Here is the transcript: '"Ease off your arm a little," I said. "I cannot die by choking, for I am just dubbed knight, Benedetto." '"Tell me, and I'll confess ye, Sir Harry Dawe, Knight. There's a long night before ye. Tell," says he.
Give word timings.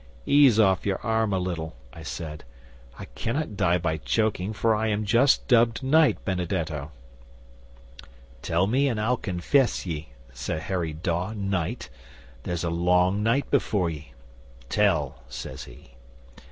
'"Ease 0.25 0.59
off 0.59 0.83
your 0.83 0.99
arm 1.05 1.31
a 1.31 1.37
little," 1.37 1.75
I 1.93 2.01
said. 2.01 2.43
"I 2.97 3.05
cannot 3.13 3.55
die 3.55 3.77
by 3.77 3.97
choking, 3.97 4.51
for 4.51 4.73
I 4.73 4.87
am 4.87 5.05
just 5.05 5.47
dubbed 5.47 5.83
knight, 5.83 6.25
Benedetto." 6.25 6.91
'"Tell 8.41 8.65
me, 8.65 8.87
and 8.87 8.99
I'll 8.99 9.15
confess 9.15 9.85
ye, 9.85 10.09
Sir 10.33 10.57
Harry 10.57 10.93
Dawe, 10.93 11.33
Knight. 11.33 11.91
There's 12.41 12.63
a 12.63 12.71
long 12.71 13.21
night 13.21 13.51
before 13.51 13.91
ye. 13.91 14.13
Tell," 14.69 15.21
says 15.29 15.65
he. 15.65 15.91